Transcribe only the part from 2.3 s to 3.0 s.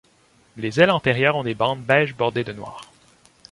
de noir.